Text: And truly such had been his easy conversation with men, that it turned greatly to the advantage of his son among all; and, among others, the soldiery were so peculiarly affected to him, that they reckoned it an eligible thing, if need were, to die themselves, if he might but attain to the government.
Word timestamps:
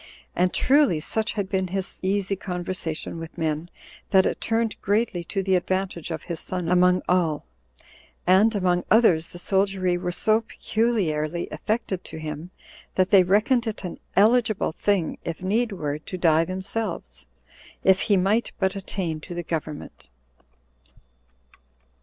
And 0.35 0.51
truly 0.51 0.99
such 0.99 1.33
had 1.33 1.47
been 1.47 1.67
his 1.67 1.99
easy 2.01 2.35
conversation 2.35 3.19
with 3.19 3.37
men, 3.37 3.69
that 4.09 4.25
it 4.25 4.41
turned 4.41 4.81
greatly 4.81 5.23
to 5.25 5.43
the 5.43 5.53
advantage 5.53 6.09
of 6.09 6.23
his 6.23 6.39
son 6.39 6.67
among 6.69 7.03
all; 7.07 7.45
and, 8.25 8.55
among 8.55 8.83
others, 8.89 9.27
the 9.27 9.37
soldiery 9.37 9.99
were 9.99 10.11
so 10.11 10.41
peculiarly 10.41 11.47
affected 11.51 12.03
to 12.05 12.17
him, 12.17 12.49
that 12.95 13.11
they 13.11 13.21
reckoned 13.21 13.67
it 13.67 13.83
an 13.83 13.99
eligible 14.15 14.71
thing, 14.71 15.19
if 15.23 15.43
need 15.43 15.71
were, 15.71 15.99
to 15.99 16.17
die 16.17 16.45
themselves, 16.45 17.27
if 17.83 17.99
he 18.09 18.17
might 18.17 18.51
but 18.57 18.75
attain 18.75 19.19
to 19.21 19.35
the 19.35 19.43
government. 19.43 20.09